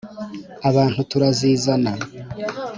[0.69, 1.91] abantu turazizana.